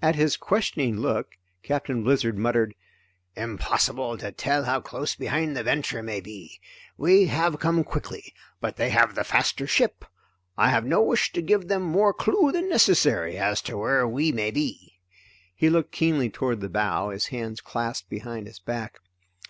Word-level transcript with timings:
At 0.00 0.14
his 0.16 0.38
questioning 0.38 0.96
look 1.00 1.36
Captain 1.62 2.02
Blizzard 2.02 2.38
muttered: 2.38 2.74
"Impossible 3.36 4.16
to 4.16 4.32
tell 4.32 4.64
how 4.64 4.80
close 4.80 5.14
behind 5.14 5.54
the 5.54 5.62
Venture 5.62 6.02
may 6.02 6.22
be. 6.22 6.58
We 6.96 7.26
have 7.26 7.58
come 7.60 7.84
quickly, 7.84 8.32
but 8.62 8.76
they 8.76 8.88
have 8.88 9.14
the 9.14 9.22
faster 9.22 9.66
ship. 9.66 10.06
I 10.56 10.70
have 10.70 10.86
no 10.86 11.02
wish 11.02 11.32
to 11.34 11.42
give 11.42 11.68
them 11.68 11.82
more 11.82 12.14
clue 12.14 12.50
than 12.52 12.70
necessary 12.70 13.36
as 13.36 13.60
to 13.68 13.76
where 13.76 14.08
we 14.08 14.32
may 14.32 14.50
be." 14.50 14.98
He 15.54 15.68
looked 15.68 15.92
keenly 15.92 16.30
toward 16.30 16.62
the 16.62 16.70
bow, 16.70 17.10
his 17.10 17.26
hands 17.26 17.60
clasped 17.60 18.08
behind 18.08 18.46
his 18.46 18.60
back. 18.60 18.98